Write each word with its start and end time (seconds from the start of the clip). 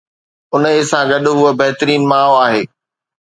انهي 0.53 0.79
سان 0.89 1.03
گڏ، 1.09 1.25
هوء 1.39 1.51
بهترين 1.59 2.01
ماء 2.09 2.31
آهي 2.45 2.61